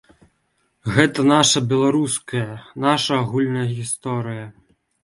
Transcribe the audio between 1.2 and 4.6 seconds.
наша беларуская, наша агульная гісторыя.